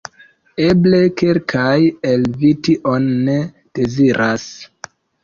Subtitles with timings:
[0.67, 1.73] Eble, kelkaj
[2.11, 3.37] el vi tion ne
[3.81, 4.49] deziras?